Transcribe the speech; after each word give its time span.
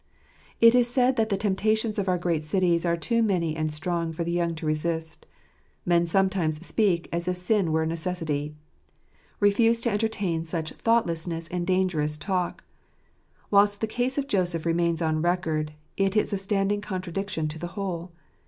It 0.59 0.73
is 0.73 0.87
said 0.89 1.15
that 1.17 1.29
the 1.29 1.37
temptations 1.37 1.99
of 1.99 2.09
our 2.09 2.17
great 2.17 2.43
cities 2.43 2.87
are 2.87 2.97
too 2.97 3.21
many 3.21 3.55
and 3.55 3.71
strong 3.71 4.11
for 4.11 4.23
the 4.23 4.31
young 4.31 4.55
to 4.55 4.65
resist. 4.65 5.27
Men 5.85 6.07
sometimes 6.07 6.65
speak 6.65 7.07
as 7.13 7.27
if 7.27 7.37
sin 7.37 7.71
were 7.71 7.83
a 7.83 7.85
necessity. 7.85 8.55
Refuse 9.39 9.79
to 9.81 9.91
entertain 9.91 10.43
such 10.43 10.71
thoughtlessness 10.73 11.47
and 11.49 11.67
dangerous 11.67 12.17
talk. 12.17 12.63
Whilst 13.51 13.79
the 13.79 13.85
case 13.85 14.17
of 14.17 14.27
Joseph 14.27 14.65
remains 14.65 15.03
on 15.03 15.21
record, 15.21 15.73
it 15.97 16.17
is 16.17 16.33
a 16.33 16.37
standing 16.39 16.81
contradiction 16.81 17.47
to 17.49 17.59
the 17.59 17.67
whole. 17.77 18.11